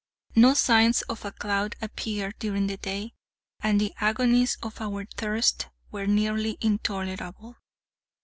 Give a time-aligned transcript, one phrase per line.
[0.35, 3.13] No signs of a cloud appeared during the day,
[3.59, 7.57] and the agonies of our thirst were nearly intolerable.